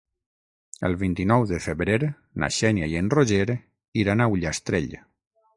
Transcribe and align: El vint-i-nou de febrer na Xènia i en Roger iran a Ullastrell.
El 0.87 0.95
vint-i-nou 1.01 1.45
de 1.51 1.59
febrer 1.67 1.99
na 2.45 2.51
Xènia 2.57 2.89
i 2.95 2.99
en 3.03 3.13
Roger 3.15 3.45
iran 4.05 4.25
a 4.27 4.31
Ullastrell. 4.39 4.93